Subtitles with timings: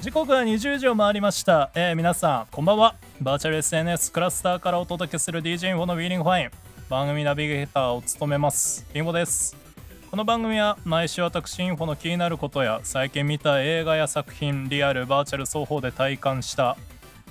[0.00, 2.94] 時刻は20時を回りました、えー皆さんこんばんは。
[3.20, 6.50] バーチャル SNS クラスターからお届けする DJ インフォの Feeling Fine
[6.88, 8.86] 番組ナビゲーターを務めます。
[8.94, 9.54] インフォです。
[10.10, 16.78] この番組は毎週私インフォの気になることや最近見た映画や作品リアルバーチャル双方で体感した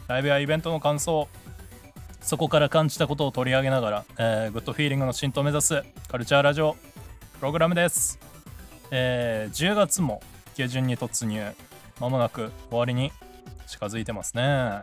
[0.07, 1.27] ライブやイベントの感想
[2.21, 6.73] そこから感じたことを取り上げながら、えー good feeling の浸透を目指すカルチャーラジオ
[7.39, 8.19] プログラムです、
[8.91, 10.21] えー10月も
[10.55, 11.51] 下旬に突入。
[11.99, 13.11] まもなく終わりに
[13.67, 14.81] 近づいてますね。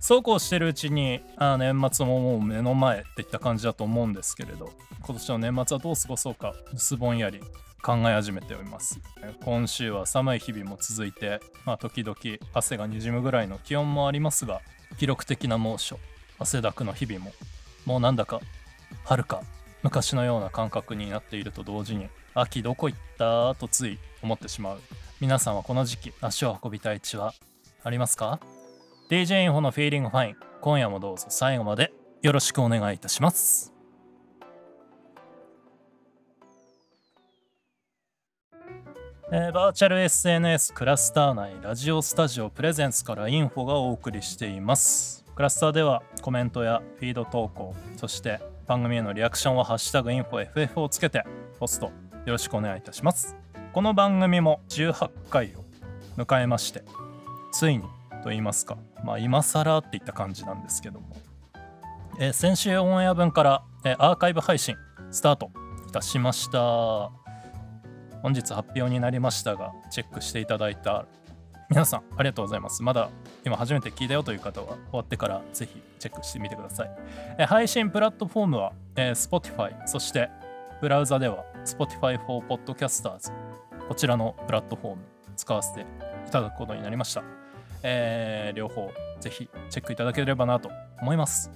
[0.00, 4.70] そうこうしてるうちにあ年末ももう目の前っていった感じだと思うんですけれど
[5.00, 7.40] 今年の年末はどう過ごそうか薄ぼんやり
[7.82, 9.00] 考え始めております。
[9.44, 12.16] 今週は寒い日々も続いて、まあ、時々
[12.52, 14.60] 汗がにじむぐらいの気温もありますが
[14.98, 15.98] 記録的な猛暑
[16.38, 17.32] 汗だくの日々も
[17.86, 18.40] もうなんだか
[19.04, 19.42] 遥か
[19.82, 24.80] 昔のような感覚になっていると同時に秋どこ行ったとつい思ってしまう。
[25.20, 27.34] 皆さんはこの時期足を運びたい地は
[27.82, 28.40] ありますか
[29.10, 30.36] ？DJ インフォのフィーリングファイン。
[30.60, 33.72] 今夜もどうぞ最後までよろしくお願いいたします。
[39.32, 45.24] えーバーチャル SNS クラスター内ラジオスタジオプレゼンスからインフォがお送りしています。
[45.34, 51.24] クラスターではコメントやフィード投稿そして番組へのリアクションは「ハッシュタグインフォ FF」をつけて
[51.58, 51.92] ポストよ
[52.26, 53.43] ろしくお願いいたします。
[53.74, 55.64] この番組も18回を
[56.16, 56.84] 迎えまして
[57.50, 57.82] ついに
[58.22, 61.16] と言いますかまあ今更っていった感じなんですけども、
[62.20, 64.76] え先週オンエア分から、えアーカイブ配信
[65.10, 65.50] スタート
[65.88, 67.10] いたしました。
[68.22, 71.06] 本日発表になりましたがチェックしていただいた
[71.68, 72.80] 皆さんありがとうございます。
[72.84, 73.10] まだ
[73.44, 76.90] 今初めて聞いたよという方は終わってからぜひチェックしてみてください。
[77.38, 80.30] え配信プラットフォームは、えー Spotify そして
[80.80, 83.32] ブラウザでは Spotify for Podcasters
[83.88, 85.02] こちらのプラットフォーム
[85.36, 85.82] 使わせて
[86.26, 87.22] いただくことになりました、
[87.82, 88.90] えー両方
[89.20, 91.50] ぜひチェックいただければなと思います。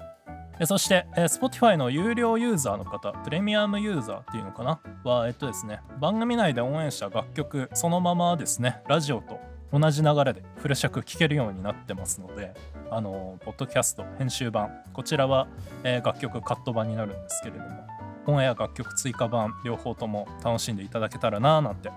[0.65, 4.81] そして、えー Spotify の有料ユーザーの方、プレミアムユーザーっていうのかな？
[5.05, 9.39] は、えっとですね、番組内で応援した楽曲、そのままですね、ラジオと
[9.73, 12.55] 同じ流れでフル尺聴けるようになってますので、
[12.91, 15.47] あの、ポッドキャスト編集版、こちらは、
[15.85, 17.87] えー楽曲カット版になるんですけれども、
[18.27, 21.91] オンエア楽曲追加版、両方とも楽しんでいただけたらなぁなんて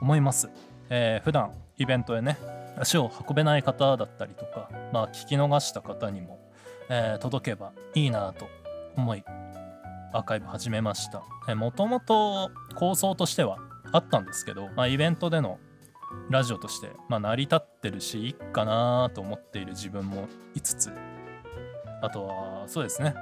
[0.00, 0.50] 思います。
[0.90, 2.38] えー普段イベントへね、
[2.78, 6.38] 足を運べない方だったりとか、まあ、聞き逃した方にも、
[6.88, 8.46] えー届けばいいなと
[8.96, 9.24] 思い
[10.12, 11.54] アーカイブ始めました。
[11.56, 13.58] もともと構想としては
[13.92, 15.58] あったんですけど、まあ、イベントでの
[16.30, 20.92] ラジオとして、まあ、成り立ってるしいいかなと思っている自分もいつつ。
[22.00, 23.14] あとはそうですね。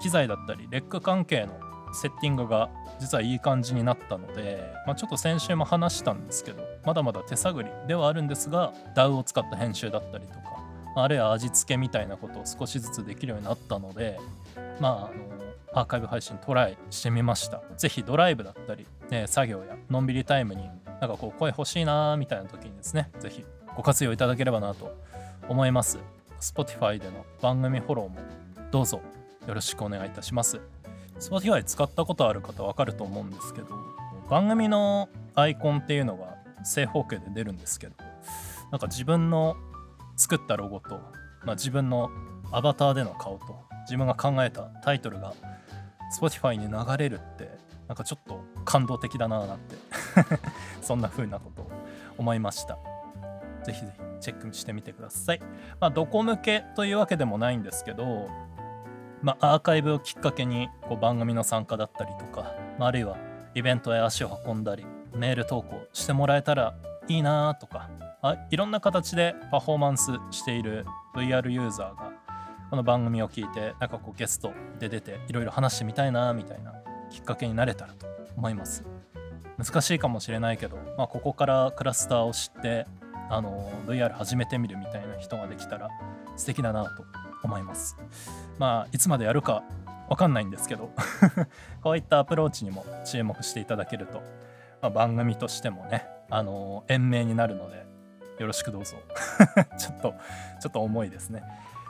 [0.00, 1.58] 機材だったりレック関係の
[1.92, 10.40] セッティングが実はいい感じになったので、まあ、ちょっと先週も話したんですけどまだまだ手探りではあるんですが DAW を使った編集だったりとか
[10.96, 14.18] あるいは味付けみたいなことを少しずつできるようになったので
[14.80, 15.40] まああの
[15.72, 17.62] アーカイブ配信トライしてみました。
[17.76, 20.68] ぜひドライブだったり、ね、作業やのんびりタイムに
[21.00, 23.44] なんかこう声欲しいなーみたいな時にですねぜひ
[23.76, 24.92] ご活用いただければなと
[25.48, 25.98] 思います。
[26.40, 28.16] Spotify での番組フォローも
[28.72, 29.00] どうぞ
[29.46, 30.60] よろしくお願いいたします。
[31.20, 33.68] Spotify 使ったことある方わかると思うんですけど
[34.28, 37.94] 番組のアイコンっていうのが正方形で出るんですけど
[38.70, 39.56] なんか自分の
[40.16, 41.00] 作ったロゴと、
[41.44, 42.10] まあ、自分の
[42.52, 45.34] アバターでの顔と自分が考えたタイトルが
[46.18, 47.50] Spotify に流れるって
[47.88, 49.76] なんかちょっと感動的だななんて
[50.80, 51.70] そんな風なことを
[52.18, 52.78] 思いました。
[53.64, 55.40] ぜひぜひチェックしてみてください。
[55.80, 58.28] まあどこ向けというわけでもないんですけど
[59.22, 63.16] まあアーカイブをきっかけにこう番組の参加だったりとか、まあ、あるいは
[63.54, 66.74] イベントへ足を運んだりメール投稿してもらえたら
[67.08, 67.90] いいなとか
[68.22, 70.84] あいろんな形でパフォーマンスしている
[71.14, 72.12] VR ユーザーが
[72.70, 76.74] この番組を聞いてなんかこうゲストで出ていろいろ話してみたいなみたいな
[77.10, 78.06] きっかけになれたらと
[78.36, 78.84] 思います。
[79.58, 82.86] 難しいかもしれないけど、まあ、ここからクラスターを知って
[83.28, 85.88] あの VR 始めてみるみたいな人ができたら
[86.36, 87.04] 素敵だなと
[87.42, 87.96] 思います。
[88.58, 89.62] まあいつまでやるか
[90.08, 90.92] わかんないんですけど
[91.82, 94.22] こういったアプローチにも注目していただけると、
[94.82, 97.86] まあ、番組としてもねあの延命になるので
[98.38, 98.96] よろしくどうぞ。
[99.78, 100.14] ちょっと
[100.60, 101.42] ちょっと重いですね。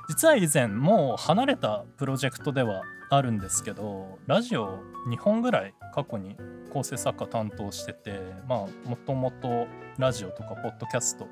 [0.08, 6.36] 実は以前もう離れたプロジェクトではあるんですけどラジオ2本ぐらい過去に
[6.72, 9.68] 構成作家担当しててまあもともと
[9.98, 11.26] ラジオとかポッドキャスト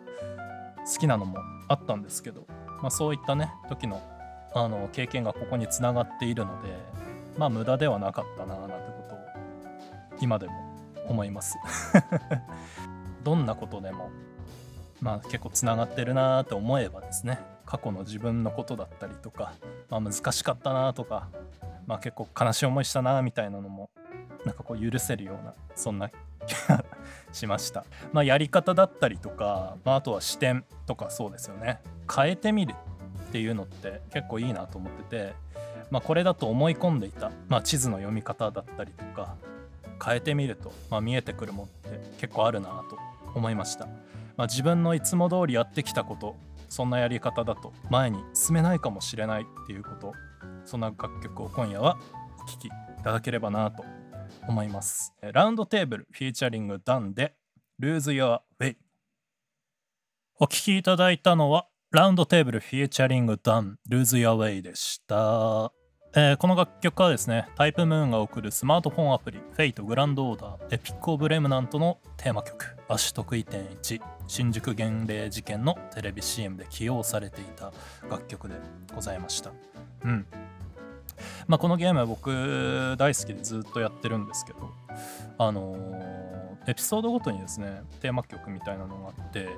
[0.89, 1.39] 好きなのも
[1.69, 2.47] あったんですけど、
[2.83, 4.03] まあ、そういったね時の
[4.55, 6.69] あの経験がここにつながっているので
[7.37, 9.19] まあ無駄ではなかったななんてことを
[10.21, 10.53] 今でも
[11.07, 11.57] 思います。
[13.25, 14.11] どんなことでも
[15.01, 19.53] まあ結構つながってるなーって思えばですね過去の自分のことだったりとか、
[19.91, 21.29] まあ、難しかったなとか、
[21.87, 23.91] まあ、結構悲しい思いしたなみたいなのも
[24.47, 26.09] なんかこう許せるようなそんな
[26.47, 26.83] 気 が
[27.31, 31.81] しました、まあ、やり方だったりとか、まあ、あとは視点とかそうですよね。
[32.15, 32.75] 変えてみる
[33.29, 35.35] っていうのって結構いいなと思ってて、
[35.91, 39.37] まあ、これだと思い込んでいた、まあ、地図の読み方だったりとか
[40.05, 42.99] 変えてみると、まあ、見えてくるものって結構あるなと
[43.35, 43.87] 思いました、
[44.37, 46.37] まあ、自分のいつも通りやってきたこと
[46.69, 50.13] そんなやり方だと前に進めないかもしれないっていうこと
[50.65, 51.99] そんな楽曲を今夜は
[52.43, 52.71] お聴きい
[53.03, 53.85] ただければなと
[54.47, 55.15] 思います。
[55.21, 57.35] ラウンドテーブルフィーチャリングダンで
[57.81, 58.77] Lose Your Way
[60.41, 65.73] お聴きいただいたのはラウンドテーブルフィーチャリングダン Lose Your Way でした
[66.15, 77.73] えー、この楽曲はですね、タイプムーンが送るスマートフォンアプリ、フェイトグランドオーダー、エピック・オブ・レムナントのテーマ曲、アシュ得意点1、新宿厳霊事件のテレビ CM で起用されていた
[78.11, 78.57] 楽曲で
[78.95, 79.53] ございました。
[80.05, 80.27] うん。
[81.47, 84.75] まあ、このゲームは僕大好きでずっとやってるんですけど、
[85.39, 89.49] あのー、エピソードごとにですね、テーマ曲みたいなのがあって、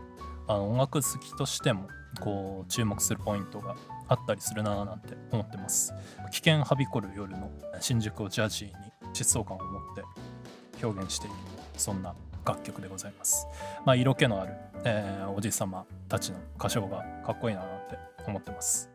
[0.46, 1.88] あの音楽好きとしても
[2.20, 3.76] こう注目するポイントが
[4.08, 5.94] あったりするなぁなんて思ってます。
[6.32, 7.50] 危険はびこる夜の
[7.80, 8.74] 新宿をジャジーに
[9.14, 11.36] 疾走感を持って表現している
[11.76, 12.14] そんな
[12.44, 13.46] 楽曲でございます。
[13.84, 14.54] まあ色気のある、
[14.84, 18.89] えー、おじさまたちの歌唱がかっこいいななんて思ってます。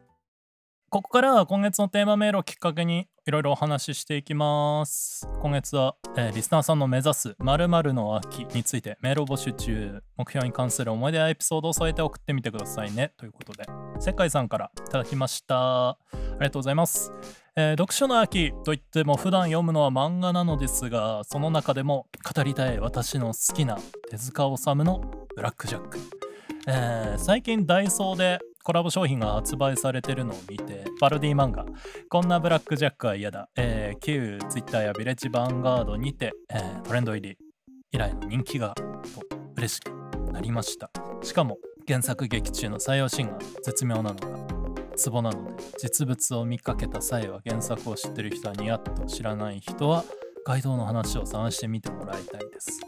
[0.95, 5.27] ここからは今月のテーマメールをきっかけにいろいろお話ししていきます。
[5.41, 10.01] 今月は、えー、リスナーさんの目指す〇〇の秋についてメールを募集中。
[10.15, 13.11] 目標に関する思い出やエピソードを添えて送ってみてくださいね。
[13.17, 13.65] ということで、
[13.99, 15.89] 世界さんからいただきました。
[15.89, 17.11] ありがとうございます。
[17.57, 23.77] えー、読書の秋といっても普段読むのは漫画なのですが、その中でも語りたい私の好きな
[24.09, 25.01] 手塚治虫の
[25.35, 25.99] ブラックジャック。
[26.67, 31.67] えー、最近ダイソーでコラボ商品が発売されてるのを見て、パロディ漫画、
[32.09, 37.37] こんなブラックジャックは嫌だ、えー、旧 Twitter やビレッジヴァンガードにて、えー、トレンド入り
[37.91, 38.83] 以来の人気がと
[39.55, 39.91] 嬉しく
[40.31, 40.89] なりました。
[41.21, 50.03] しかも原作劇中の採用シーンが絶妙なのがツボなので実物を見かけた際は原作を知ってる人はニヤッと知らない人は
[50.43, 52.79] 街道の話を探してみてもらいたいです。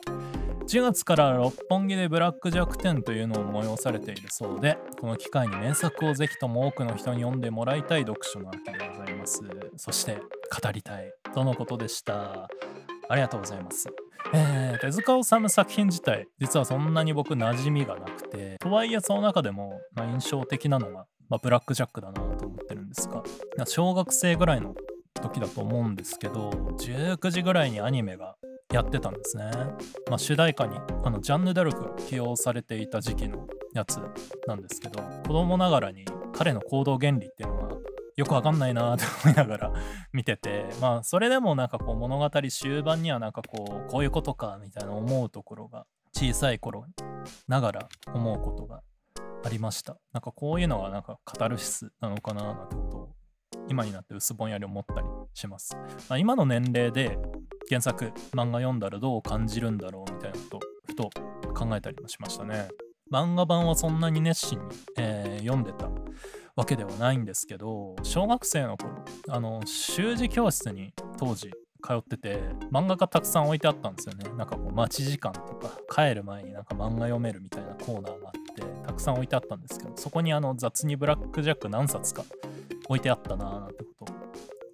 [0.68, 9.40] 10月から六本木でブラック弱点というのを催されているそうでこの機会に名作をぜひとも多くの人に読んでもらいたい読書の秋でございます。
[9.78, 12.50] そして語りたいとのことでした。
[13.08, 13.88] ありがとうございます。
[14.34, 23.24] えー、手塚治虫作品自体実はそんなに僕馴染みがなくてとはいえその中でも、まあ、印象的なのが、まあ、ブラックジャックだなと思ってるんですが
[23.66, 24.76] 小学生ぐらいの
[25.22, 28.36] 時だと思うんですけど19時ぐらいにアニメが
[28.74, 29.50] やってたんですね。
[30.10, 34.00] まあ、主題歌にあのジャンヌ・ダルクが起用されていた時期のやつ
[34.46, 37.78] なんですけど子供ながらに彼の行動原理っていうのは
[38.18, 39.74] よくわかんないなって思いながら
[40.12, 46.86] 見ててまあそれでもなんかこう物語終盤にはなんかこうこういうことかみたいな思うところが小さい頃
[47.48, 48.82] ながら思うことが
[49.46, 53.17] ありましたなんかこういうのがなんかカタルシスなのかななんてことを
[53.70, 55.76] 今になって薄ぼんやり思ったりします、
[56.10, 57.18] まあ、今の年齢で
[57.70, 61.10] 原作漫画読んだらどう感じるんだろうみたいなことふと
[61.54, 62.70] 考えたりもしましたね。
[63.12, 65.90] 漫画版はそんなに熱心に、えー、読んでた
[66.56, 71.52] わけではないんですけど小学生の頃あの習字教室に当時
[71.84, 74.30] 通ってて漫画がたくさん置いてあったんですよね。
[74.36, 82.24] なんかこう待ち時間とか帰る前になんか漫画読めるみたいなコーナーがあってたくさん置いてあったんですけどそこにあの雑にブラックジャック何冊か
[82.88, 84.18] 置いてあったなーなんてことを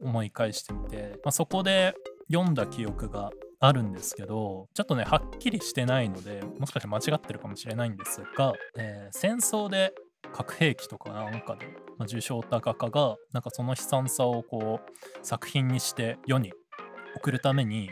[0.01, 1.93] 思い返してみて、まあ、そこで
[2.31, 9.93] 読んだ記憶があるんですけどちょっとねはっきりしてないのでもしかして間違ってるかもしれないんですが、えー、戦争で
[10.33, 11.65] 核兵器とかなんかで、
[11.97, 16.51] まあ、受賞高家がなんかその悲惨さをこう作品にして世に
[17.15, 17.89] 送るために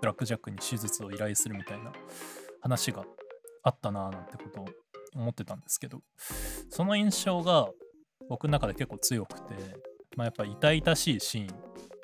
[0.00, 1.92] ブラック・ジャックに手術を依頼するみたいな
[2.60, 3.04] 話が
[3.62, 4.66] あったなぁなんてことを
[5.14, 6.00] 思ってたんですけど
[6.68, 7.68] その印象が
[8.28, 9.54] 僕の中で結構強くて、
[10.16, 11.48] まあ、やっぱ痛々しいシーン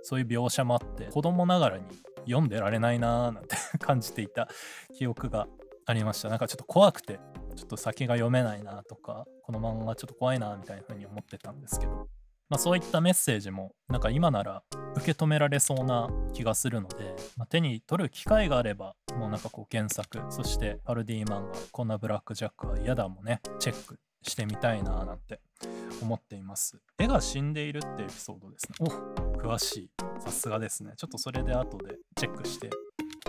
[0.03, 1.85] そういう描写もあって子供ながらに
[2.25, 4.49] 読んでられないなーなんて 感じていた
[4.97, 5.49] 記憶が
[5.87, 6.29] ありました。
[6.29, 7.21] なんかちょっと怖くて
[7.57, 12.09] ちょっと先が読めないなとかこの漫画ちょっと怖いなみたいな風に思ってたんですけど。
[12.49, 14.65] まあ、そういったメッセージもなんか今なら
[14.97, 25.41] 受け止められそうな気がするので、まあ、手に取る機会があればもうなんかこう原作そしてパルディ漫画こんなブラックジャックは嫌だもねチェックしてみたいななんて
[26.02, 26.78] 思っています。
[26.99, 28.76] 絵が死んでいるってエピソードですね。
[28.80, 29.90] お詳しい。
[30.21, 30.92] さすがですね。
[30.97, 32.71] ちょっとそれで後でチェックして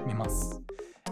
[0.06, 0.62] みます。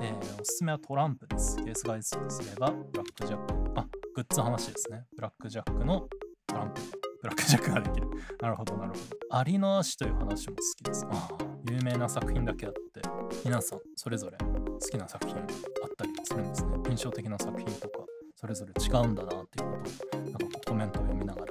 [0.01, 1.57] えー、おすすめはトランプです。
[1.57, 3.79] ケース外出とすれば、ブラックジャック。
[3.79, 3.85] あ、
[4.15, 5.05] グッズの話ですね。
[5.15, 6.07] ブラックジャックの
[6.47, 6.81] トランプ。
[7.21, 8.07] ブラックジャックができる。
[8.41, 9.37] なるほど、なるほど。
[9.37, 11.05] アリの足という話も好きです。
[11.09, 11.37] ああ、
[11.69, 13.01] 有名な作品だけあって、
[13.43, 15.45] 皆さんそれぞれ好きな作品あっ
[15.97, 16.77] たりするんですね。
[16.89, 19.77] 印象的な作品とか、それぞれ違うんだなっていうこ
[20.11, 21.48] とを、なんかコメントを読みながら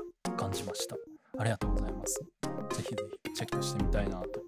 [0.49, 0.97] 感じました。
[1.38, 2.21] ありがとうございます。
[2.75, 4.43] ぜひぜひチェックしてみたいなと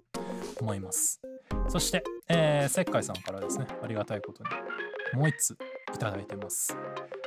[0.59, 1.21] 思います。
[1.67, 4.49] そして、えー、石灰さんからですね、ありがたいことに、
[5.13, 6.75] もう1ついただいてます。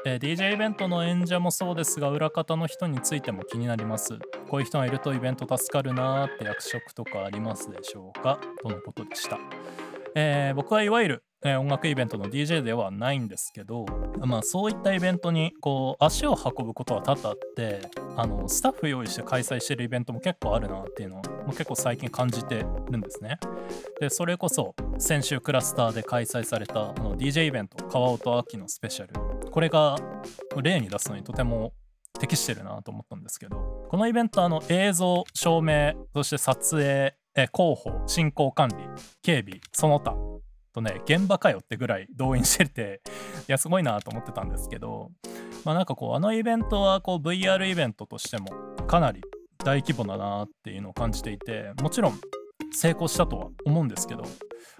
[0.05, 4.19] えー、DJ イベントの演者もそうですが、裏方の人についても気になります。
[4.51, 8.41] こういう人がいるとイベント助かるなーって役職とかありますでしょうか？
[8.61, 9.39] とのことでした。
[10.17, 13.85] えー、僕はいわゆるえ音楽イベントの DJ ではないんですけど、
[14.19, 17.83] まあ、そういったイベントにこう足を運ぶことは多々あって
[18.17, 23.39] あのスタッフ用意して開催してるイベントも結構あるなっていうのを結構最近感じてるんですね。
[24.01, 29.13] でそれこそ先週クラスターで開催されたあの DJ イベント川音秋のスペシャル
[29.51, 29.97] これが
[30.63, 31.75] 例に出すのにとても
[32.19, 37.15] 適してるなと思ったんですけどこのイベントあの映像照明そして撮影
[37.53, 38.77] 広報進行管理
[39.23, 40.15] 警備その他
[40.75, 43.01] とね現場かよってぐらい動員してて
[43.49, 45.11] いやすごいなと思ってたんですけど
[45.65, 48.49] まあなんかこうあのイベントはこう VR イベントとしても
[48.87, 49.23] かなり
[49.65, 52.21] 大規模だなっていうのを感じていてもちろん
[52.73, 54.25] 成功したとは思うんですけど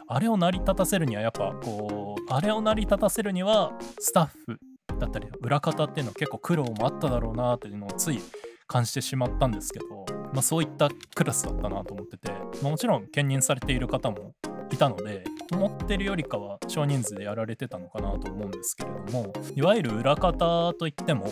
[0.09, 4.59] あれを成り立たせるにはやっぱこうあれを成り立たせるにはスタッフ
[4.99, 8.21] だったり裏方っていうのは結構苦労もあっただろうなっていうのをつい
[8.67, 12.31] 感じてしまったんですけど、まあ、そういったクラスだったなと思ってて、
[12.63, 14.35] まあ、もちろん兼任されている方も
[14.75, 21.27] いたので思ってるよりかは少人数でやられてたのかなと思うんですけれどもいわゆる裏方といっても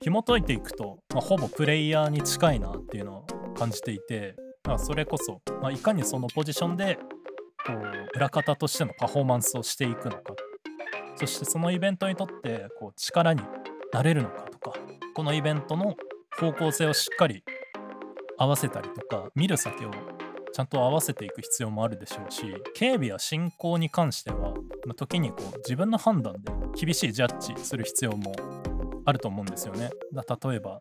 [0.00, 6.98] 紐解いていくと、まあ、ほぼプレイヤーに近いなっていうのを感じていて、まあ、それこそ、まあ、いかにそのポジションで
[7.66, 10.34] こう裏方としてのパフォーマンスをしていくのか。
[11.16, 13.42] そしてそのイベントにとってこう力に
[13.92, 14.72] なれるのかとか
[15.14, 15.96] このイベントの
[16.38, 17.42] 方向性をしっかり
[18.36, 19.90] 合わせたりとか見る先を
[20.52, 22.42] ちゃんと合わせていく必要もあるでしょうし
[22.74, 24.54] 警備や進行に関しては
[24.96, 28.34] 時にこう自分の判断で厳しいジャッジする必要も
[29.04, 29.90] あると思うんですよね。
[30.12, 30.80] 例えば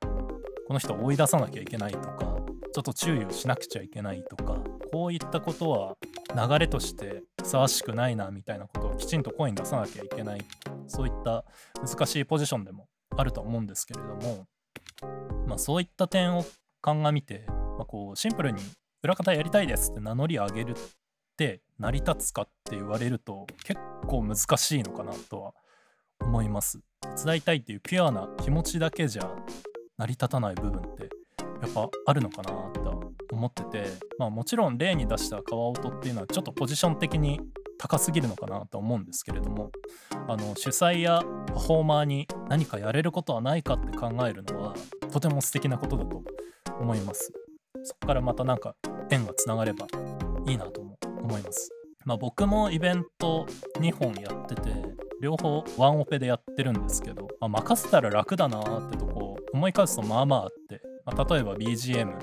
[0.67, 2.37] この人を追い出さなきゃいけないとか
[2.73, 4.57] ちょっと注意をしなくちゃいけないとか
[4.91, 5.95] こういったことは
[6.35, 10.41] 流れとしてふさわしくないなみたいなことをきちんと声に出さなきゃいけない
[10.87, 11.45] そういった
[11.81, 14.45] 難しいポジションでもあると思うんですけれども、
[15.47, 16.45] まあ、そういった点を
[16.81, 18.61] 鑑みて、まあ、こうシンプルに
[19.03, 20.75] 裏方やりたいですって名乗り上げるっ
[21.37, 25.53] て成り立つかって言われると結構難しいのかなとは
[26.19, 26.79] 思います。
[27.15, 29.31] 手伝いたいっていうピュアな気持ちだけじゃ
[29.97, 31.09] 成り立たない部分って
[31.61, 33.85] やっぱあるのかなと思ってて
[34.17, 37.39] まあもちろん例に出した川音っていうのはちょっとポジション的に
[37.77, 39.71] 高すぎるのかなと思うんですけれども
[40.27, 44.75] あの主催やパフォーマーに何かやれることはないかって考えるのは
[45.11, 46.23] とても素敵なことだと
[46.79, 47.31] 思います。
[47.83, 48.75] そこからまたなんか
[49.09, 49.87] 縁がつながれば
[50.47, 51.71] いいなと思います。
[52.05, 53.45] まあ、僕もイベント
[53.79, 54.71] 2本やってて
[55.21, 62.17] 両方ワンオペでやってるんですけど、まあ、任せたら楽だなってとこ思い返すとまあまああって、まあ、例えば BGM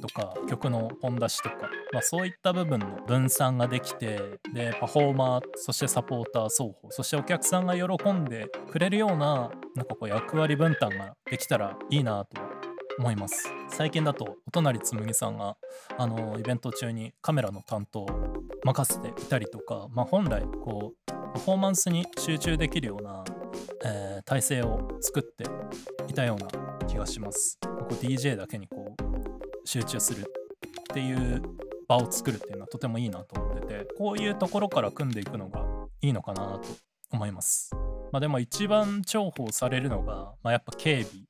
[0.00, 1.56] とか曲の本出しとか、
[1.92, 4.20] まあ、そういった部分の分散ができて
[4.52, 12.69] でパフォーマーそしてサポーター双方そしてお客さんが喜んでくれるようななんかこう役割分担ができたらいいなと
[13.00, 13.50] 思います。
[13.70, 15.56] 最近だとお隣つむぎさんが
[15.96, 18.06] あのイベント中にカメラの担当を
[18.62, 23.24] 任せていたりとか、まあ、本来こうパフォーマンスに集中できるような、
[23.86, 25.44] えー、体制を作って
[26.08, 27.58] いたような気がします。
[27.62, 30.24] こう DJ だけにこう集中するっ
[30.92, 31.40] ていう
[31.88, 35.64] 場を作るっていうのはとてもいいなと思っててこういうところから組んでいくのが
[36.02, 36.62] いいのかなと
[37.12, 37.70] 思います。
[38.12, 41.24] まあでも一番重宝されるのが、まあ、やっぱ警備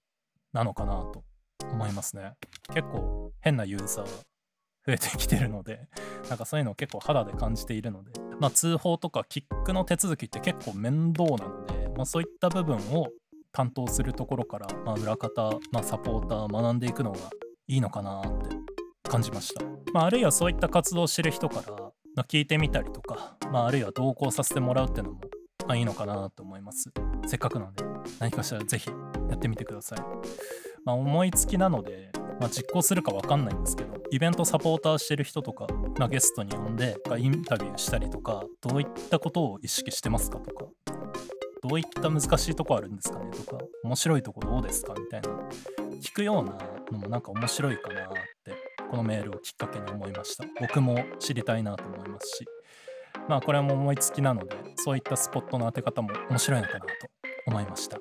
[0.52, 1.29] なのかなと
[1.72, 2.34] 思いますね。
[2.74, 5.88] 結構変なユーザー増えてきてるので、
[6.28, 13.08] なんかそういうのを結構肌で感じているので、まあ、通報とかキックの手続きって結構面倒なので、まあ、そういった部分を
[13.52, 17.18] 担当するところから、まあ、裏方、まあ、サポーター学んでいくのが
[17.66, 18.56] いいのかなって
[19.08, 19.64] 感じました。
[19.92, 21.76] まあ、あるいはそういった活動をしてる人から、
[22.14, 25.20] まあ、聞いてみたりとか、まあ、あるいは同行させてもらうっていうのも、
[25.66, 26.90] まあ、いいのかなと思います。
[27.26, 27.84] せっかくなので、
[28.18, 28.88] 何かしらぜひ
[29.28, 30.69] やってみてください。
[30.84, 32.10] まあ、思いつきなので、
[32.40, 35.66] まあ、実行するか分かんないんですけどイベントサポーターしてる人とか、
[35.98, 40.66] まあ、ゲストに呼んでインタビューしたりとかどういったことを意識してますかとか
[41.62, 45.28] どういった難しいとこあるんですかねとか面白いとこどうですかみたいな
[46.00, 46.56] 聞くような
[46.90, 48.06] のもなんか面白いかなっ
[48.44, 48.54] て
[48.90, 50.44] このメールをきっかけに思いました。
[50.58, 52.46] 僕も知りたいなと思いますし
[53.28, 56.86] まあこれも思いつきなのでそういったスポットの当て方も面白いのかなと
[57.46, 57.98] 思いました。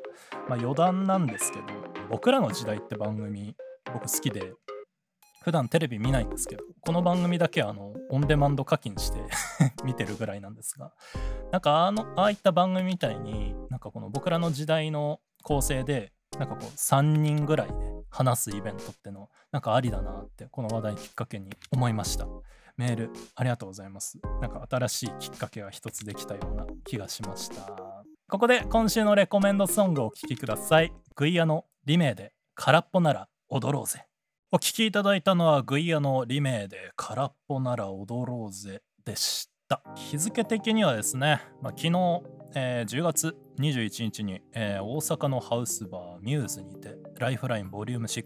[0.48, 3.55] まあ余談なんですけど僕らの時代って番組
[3.93, 4.53] 僕好きで
[5.43, 9.19] 普段テレビ見ないんですけどこの番組だけあのオンデマンド課金して
[9.85, 10.91] 見てるぐらいなんですが
[11.51, 17.73] なんかあのああいった番組みたいになんかこの僕らの時代の構成でなんかこう3人ぐらいで
[18.09, 22.25] 話すイベントってのなんかありだなってこの話題きっかけに思いました。
[22.75, 24.19] メールありがとうございます。
[24.41, 28.05] なんか新しいきっかけが一つできたような気がしました。
[28.29, 30.93] ここで今週のレコメンドソングをお聴きください。
[31.15, 34.05] グイアのリメイで空っぽなら踊ろうぜ。
[34.51, 39.81] お聴きいただいたのはグイアのリメイで空っぽなら踊ろうぜでした。
[39.96, 42.22] 日付的にはですね、まあ、昨日、
[42.53, 48.24] えー、10月21日に、えー、大阪のハウスバーミューズにてライフラインボリューム6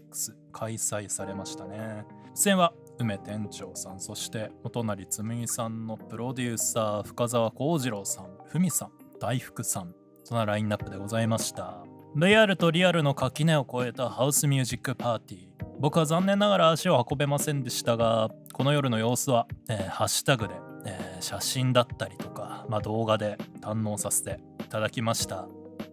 [0.52, 2.04] 開催されましたね。
[2.34, 11.93] 出演は梅店長さんそしてお隣紬さんのプロデューサー深澤幸次郎さんふみさん大福さんそんなラインナップでございました。
[12.16, 15.48] VR とリアルの垣根を越えたハウスミュージックパーティー。
[15.80, 20.54] 僕は残念ながら足を運べませんでしたがこの夜の様子は、えー、ハッシュタグで、
[20.86, 25.48] えー、写真だったりとか、まあ、動画で堪能させていただきました。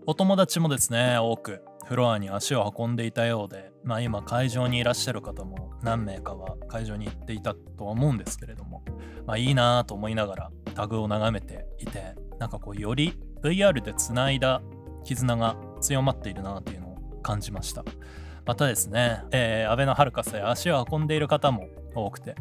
[0.06, 8.84] お友達もですね多くフロアに足を運んでいたようで、まあ、今会場にいらっしゃる方も何名かは会場に行っていたとは思うんですけれども、
[9.26, 14.62] まあ、いいなと思いながらタグを眺めていてなんかこうより VR でつないだ
[15.04, 17.84] 絆が強まっているなというのを感じました。
[18.46, 22.36] またですね、えー、アベノハルカスへ足を運んでいる方も多くて、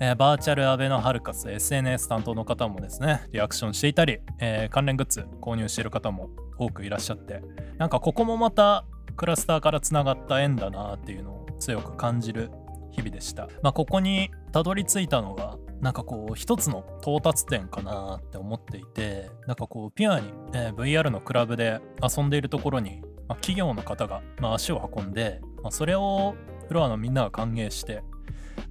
[0.00, 7.42] えー、バーチャルアベノハルカス SNS 担当の方もですねリアクションしていたり、えー、関連グッズ購入している方も多くいらっしゃって
[7.78, 8.84] なんかここもまた
[9.16, 12.50] クラスターからつながった縁だなっていうのを強く感じる
[12.92, 26.34] 日々でした、まあ、ここにたどり着いたのがなんかこう一つの到達点かなって思っていてなんかこうピュアに、えー、VR のクラブで遊んでいるところにまあ、企業の方が、まあ、足を運んで、まあ、それを
[26.68, 28.02] フロアのみんなが歓迎して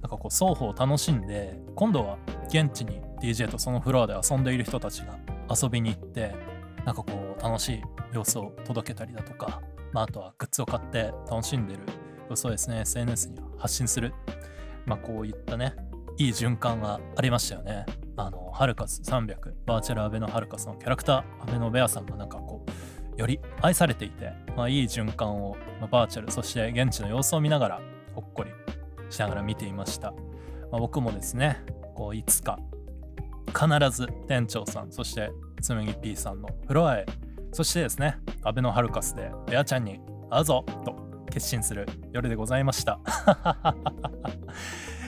[0.00, 5.18] なんかこう双方楽しんで今度は現地に DJ とそのフロアで遊んでいる人たちが
[5.50, 6.34] 遊びに行って
[6.84, 9.60] なんかこう楽しい様子を届けたりだとか、
[9.92, 11.80] まあ、あとはグッズを買って楽しんでる
[12.30, 14.14] 様子をですね SNS に発信する、
[14.86, 15.74] まあ、こういったね
[16.18, 17.86] いい循環がありましたよね。
[18.16, 22.70] あの、ハルカス300、バーチャルアベノハルカスのキャラクター、アベノベアさんがなんかこう、
[23.16, 27.80] より愛されていて、まあ、いい循環を、まあ、バーチャルそして現地の様子を見ながら
[28.14, 28.50] ほっこり
[29.10, 30.12] しながら見ていました、
[30.70, 31.62] まあ、僕もですね
[31.94, 32.58] こういつか
[33.48, 37.06] 必ず店長さんそしてつむぎ P さんのフロアへ
[37.52, 40.96] そしてですねアベノハルカスでベアちゃんに会うぞと
[41.30, 42.98] 決心する夜でございました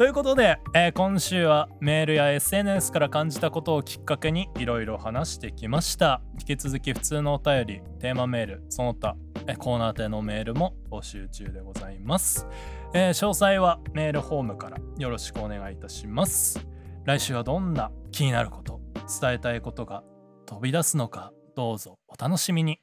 [0.00, 6.22] ということで、えー、今週はメールや SNS から感じたことをきっかけにいろいろ話してきました。
[6.40, 9.14] 引き続き普通のお便り、テーマメール、その他、
[9.46, 12.46] えコーナー宛のメールも募集中でございます、
[12.94, 16.66] えー、詳細はメールフォームからよろしくお願いいたします。
[17.04, 18.80] 来週はどんな気になること、
[19.20, 20.02] 伝えたいことが
[20.46, 22.80] 飛び出すのか、どうぞお楽しみに。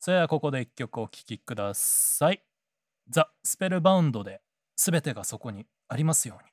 [0.00, 2.42] それではここで一曲お聴きください。
[3.10, 4.40] ザ・スペルバウンドで
[4.74, 6.46] 全てがそこにありますように。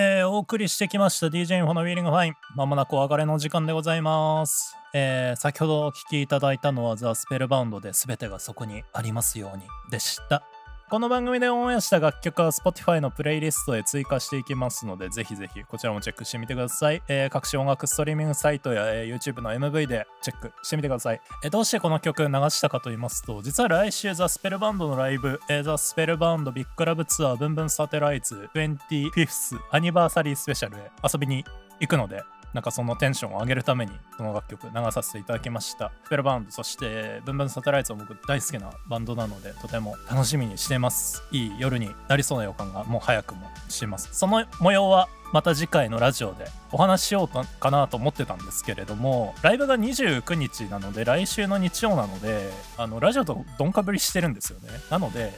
[0.00, 2.34] えー、お送りしてきました DJ インフォのウィーリングファイン。
[2.54, 4.76] まもなくお別れの時間でございます。
[4.94, 10.44] えー、先ほどお聴きいただいたのはザ・スペルバウンドで全てがそこにありますようにでした。
[10.90, 17.02] この番組でオンエアした楽曲は Spotify のプレイリストへ追加していきますので、ぜひぜひこちらもチェックしてみてください。
[17.08, 21.20] えー、各種音楽ストリーミングサイトや、えー、YouTube の MV でチェックしてみてください。
[21.44, 31.44] えー、どうしてこの曲流したかと言いますと、実は来週ザ・スペルバンドのライブ、えー、ザ・スペルバンドビッグラブツアーブンブンサテライツ 25th アニバーサリースペシャルへ遊びに
[31.80, 32.22] 行くので、
[32.54, 35.92] なんかそのテンションを上げるためにこの楽曲流させていただきました。
[36.04, 41.22] スペルバウンドそしてブンブンサテライトは僕大好きなバンドなのでとても楽しみにしてます。
[41.30, 44.08] いい夜になりそうな予感がもう早くもします。
[44.12, 54.68] その模様はまた次回のラジオでお話ししようかなと思ってたんですけれどもライブが29日なので来週の日曜なのであのラジオとどんかぶりしてるんですよね。
[54.90, 55.32] なので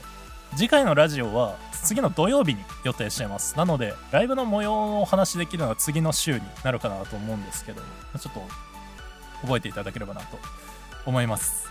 [0.56, 3.56] 次回のラジオは次の土曜日に予定しています。
[3.56, 7.80] なのでライブの模様をお話しできるのは次の週になるかなと思うんですけど
[8.18, 8.42] ちょっと
[9.42, 10.38] 覚えていただければなと
[11.06, 11.70] 思います。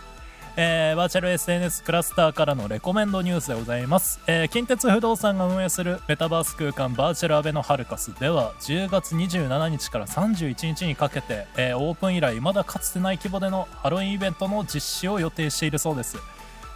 [0.61, 16.17] えー、バーチャル SNS クラスターからのレコメンドニュースでございます、えー、近鉄不動産が運営するメタバース空間バーチャルアベノハルカスでは10月27日から31日にかけて、えー、オープン以来まだかつてない規模でのハロウィンイベントの実施を予定しているそうです。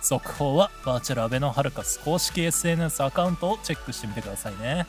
[0.03, 4.85] 続報はバーチャルアベノハルカス公式 SNS アカウントをチェックしてみてくださいね。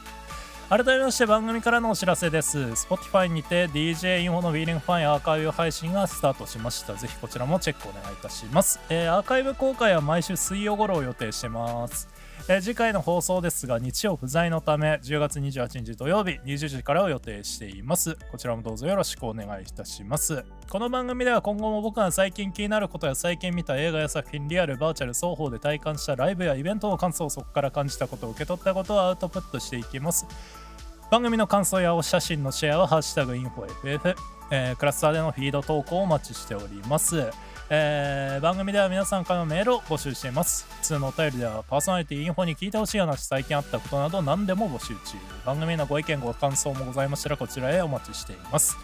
[0.68, 2.58] 改めまして番組からのお知らせです。
[2.58, 6.94] Spotify にて DJ インフォのウィーリングファインアーカイブ配信がスタートしました。
[6.94, 12.08] ぜひこちらもチェックお願いいたします、えー、アーカイブ公開は毎週水曜頃を予定してます。
[12.48, 18.16] えー、次回の放送ですが日曜不在のため10月28日土曜日20時からを予定しています。
[18.30, 20.44] こちらもどうぞよろしくお願いいたします。
[20.68, 30.26] この番組では今後も僕が最近気になることや最近見た映画や作品リアルバーチャル双方で体感したライブやイベントの感想をそこから感じたことを受け取ったことをアウトプットしていきます。
[31.10, 34.16] 番組の感想やお写真のシェアは「ハッシュタグインフォ FF」
[34.50, 37.30] えー、クラスターでのフィード投稿をお待ちしております。
[37.76, 40.64] えー、番組では皆さんからのメールを募集しています。
[40.80, 45.18] 普通のお便りではパーソナリティインフォに聞いてほしい話、最近あったことなど何でも募集中。
[45.44, 48.76] 番組のご意見、ご感想もございましたらこちらへお待ちしています。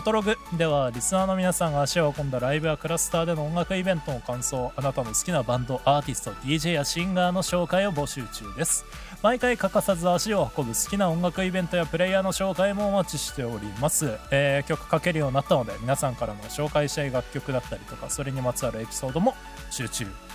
[0.00, 8.86] フォトログではリスナーの皆さんが足を運んだライブやクラスターでの音楽イベントの感想、あなたの好きなバンド、アーティスト、DJ やシンガーの紹介を募集中です。
[9.22, 19.34] 毎回欠かさず足を運ぶ好きな音楽イベントやプレイヤーの紹介もお待ちしております、えー、曲かけるようになったので皆さんからの紹介したい楽曲だったりとかそれにまつわるエピソードも
[19.70, 20.29] 集中。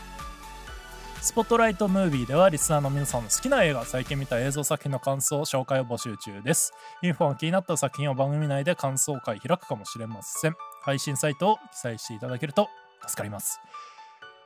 [1.26, 6.72] スポットライトムービーではリスナーの皆さんの好きな映画、最近見た映像作品の感想、紹介を募集中です。
[7.02, 10.56] インフォが気になった作品を番組内で感想会開くかもしれません。
[10.84, 12.70] 配信サイトを記載していただけると
[13.08, 13.60] 助かります。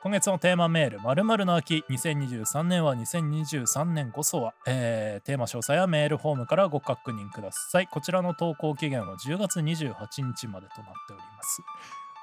[0.02, 7.88] 今月のテーマメール、〇〇の秋、2023年は2023年こそは、えー、テーマ詳細はメールフォームからご確認ください。
[7.88, 11.60] こちらの投稿期限は10月28日までとなっております。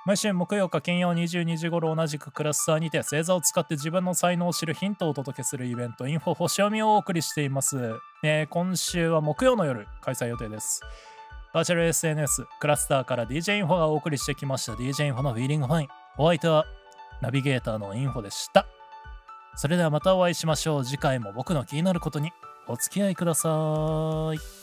[0.08, 10.82] 毎週木曜か金曜22時頃同じくクラスターにて星座を使って自分の才能を知るヒントをお届けするイベントインフォ星読みをお送りしています、えー、今週は木曜の夜開催予定です
[11.54, 16.64] バーチャル SNS クラスターから DJ インフォがお送りしてきました DJ インフォのフィーリングファインお相手は
[17.22, 18.66] ナビゲーターのインフォでした。
[19.56, 20.86] それではまたお会いしましょう。
[20.86, 22.32] 次回も僕の気になることに
[22.68, 23.50] お付き合いくださ
[24.34, 24.57] い。